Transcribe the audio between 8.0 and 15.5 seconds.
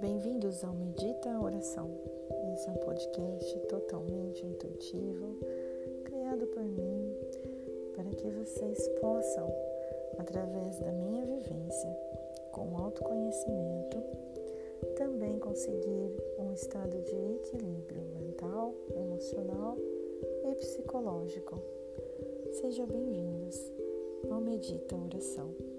que vocês possam, através da minha vivência com autoconhecimento, também